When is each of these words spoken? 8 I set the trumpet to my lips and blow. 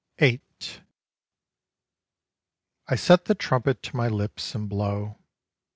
8 0.17 0.81
I 2.87 2.95
set 2.95 3.25
the 3.25 3.35
trumpet 3.35 3.83
to 3.83 3.95
my 3.95 4.07
lips 4.07 4.55
and 4.55 4.67
blow. 4.67 5.19